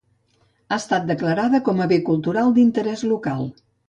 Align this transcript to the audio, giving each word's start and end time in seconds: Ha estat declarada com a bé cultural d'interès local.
Ha 0.69 0.77
estat 0.77 1.03
declarada 1.11 1.59
com 1.67 1.83
a 1.85 1.87
bé 1.91 1.99
cultural 2.07 2.49
d'interès 2.57 3.05
local. 3.11 3.45